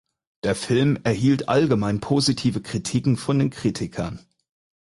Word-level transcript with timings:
Der 0.43 0.55
Film 0.55 0.97
erhielt 1.03 1.47
allgemein 1.47 1.99
positive 1.99 2.63
Kritiken 2.63 3.17
von 3.17 3.51
Kritikern. 3.51 4.19